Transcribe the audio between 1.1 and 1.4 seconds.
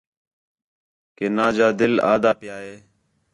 کہ